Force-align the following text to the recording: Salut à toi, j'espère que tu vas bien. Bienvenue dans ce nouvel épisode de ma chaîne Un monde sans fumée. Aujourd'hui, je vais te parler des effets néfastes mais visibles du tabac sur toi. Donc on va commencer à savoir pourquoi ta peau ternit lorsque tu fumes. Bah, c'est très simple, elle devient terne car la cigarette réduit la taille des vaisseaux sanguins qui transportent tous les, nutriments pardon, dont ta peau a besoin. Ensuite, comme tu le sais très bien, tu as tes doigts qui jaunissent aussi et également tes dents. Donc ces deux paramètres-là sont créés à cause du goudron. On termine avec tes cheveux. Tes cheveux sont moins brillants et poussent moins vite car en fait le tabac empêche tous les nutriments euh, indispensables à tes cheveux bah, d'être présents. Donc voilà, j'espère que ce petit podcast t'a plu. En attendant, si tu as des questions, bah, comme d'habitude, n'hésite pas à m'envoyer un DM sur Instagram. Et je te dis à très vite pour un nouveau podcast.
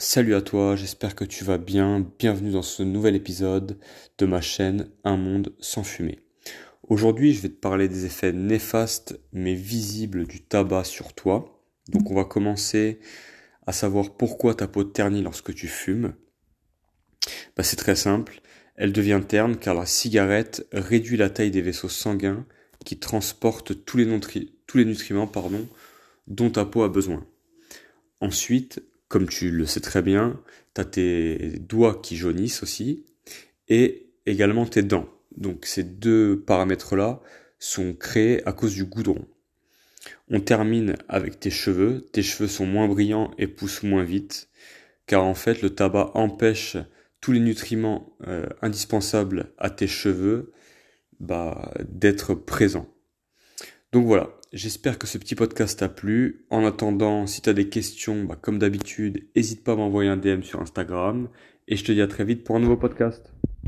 Salut 0.00 0.36
à 0.36 0.42
toi, 0.42 0.76
j'espère 0.76 1.16
que 1.16 1.24
tu 1.24 1.42
vas 1.42 1.58
bien. 1.58 2.06
Bienvenue 2.20 2.52
dans 2.52 2.62
ce 2.62 2.84
nouvel 2.84 3.16
épisode 3.16 3.80
de 4.18 4.26
ma 4.26 4.40
chaîne 4.40 4.88
Un 5.02 5.16
monde 5.16 5.52
sans 5.58 5.82
fumée. 5.82 6.20
Aujourd'hui, 6.84 7.34
je 7.34 7.40
vais 7.42 7.48
te 7.48 7.58
parler 7.58 7.88
des 7.88 8.04
effets 8.04 8.32
néfastes 8.32 9.18
mais 9.32 9.54
visibles 9.54 10.24
du 10.24 10.40
tabac 10.40 10.84
sur 10.84 11.14
toi. 11.14 11.64
Donc 11.88 12.12
on 12.12 12.14
va 12.14 12.24
commencer 12.24 13.00
à 13.66 13.72
savoir 13.72 14.16
pourquoi 14.16 14.54
ta 14.54 14.68
peau 14.68 14.84
ternit 14.84 15.20
lorsque 15.20 15.52
tu 15.52 15.66
fumes. 15.66 16.14
Bah, 17.56 17.64
c'est 17.64 17.74
très 17.74 17.96
simple, 17.96 18.40
elle 18.76 18.92
devient 18.92 19.20
terne 19.26 19.56
car 19.56 19.74
la 19.74 19.84
cigarette 19.84 20.64
réduit 20.72 21.16
la 21.16 21.28
taille 21.28 21.50
des 21.50 21.60
vaisseaux 21.60 21.88
sanguins 21.88 22.46
qui 22.84 23.00
transportent 23.00 23.84
tous 23.84 23.96
les, 23.96 24.84
nutriments 24.84 25.26
pardon, 25.26 25.66
dont 26.28 26.50
ta 26.50 26.64
peau 26.64 26.84
a 26.84 26.88
besoin. 26.88 27.26
Ensuite, 28.20 28.80
comme 29.08 29.28
tu 29.28 29.50
le 29.50 29.66
sais 29.66 29.80
très 29.80 30.02
bien, 30.02 30.40
tu 30.74 30.80
as 30.80 30.84
tes 30.84 31.58
doigts 31.60 32.00
qui 32.02 32.16
jaunissent 32.16 32.62
aussi 32.62 33.04
et 33.68 34.10
également 34.26 34.66
tes 34.66 34.82
dents. 34.82 35.08
Donc 35.36 35.66
ces 35.66 35.82
deux 35.82 36.42
paramètres-là 36.46 37.20
sont 37.58 37.94
créés 37.94 38.46
à 38.46 38.52
cause 38.52 38.74
du 38.74 38.84
goudron. 38.84 39.26
On 40.30 40.40
termine 40.40 40.96
avec 41.08 41.40
tes 41.40 41.50
cheveux. 41.50 42.06
Tes 42.12 42.22
cheveux 42.22 42.48
sont 42.48 42.66
moins 42.66 42.88
brillants 42.88 43.32
et 43.38 43.46
poussent 43.46 43.82
moins 43.82 44.04
vite 44.04 44.48
car 45.08 45.24
en 45.24 45.34
fait 45.34 45.62
le 45.62 45.70
tabac 45.70 46.12
empêche 46.14 46.76
tous 47.20 47.32
les 47.32 47.40
nutriments 47.40 48.14
euh, 48.28 48.46
indispensables 48.62 49.52
à 49.58 49.70
tes 49.70 49.88
cheveux 49.88 50.52
bah, 51.18 51.72
d'être 51.88 52.34
présents. 52.34 52.86
Donc 53.92 54.04
voilà, 54.04 54.28
j'espère 54.52 54.98
que 54.98 55.06
ce 55.06 55.16
petit 55.16 55.34
podcast 55.34 55.78
t'a 55.78 55.88
plu. 55.88 56.44
En 56.50 56.66
attendant, 56.66 57.26
si 57.26 57.40
tu 57.40 57.48
as 57.48 57.54
des 57.54 57.70
questions, 57.70 58.24
bah, 58.24 58.36
comme 58.40 58.58
d'habitude, 58.58 59.26
n'hésite 59.34 59.64
pas 59.64 59.72
à 59.72 59.76
m'envoyer 59.76 60.10
un 60.10 60.18
DM 60.18 60.42
sur 60.42 60.60
Instagram. 60.60 61.28
Et 61.68 61.76
je 61.76 61.84
te 61.84 61.92
dis 61.92 62.02
à 62.02 62.06
très 62.06 62.24
vite 62.24 62.44
pour 62.44 62.56
un 62.56 62.60
nouveau 62.60 62.76
podcast. 62.76 63.32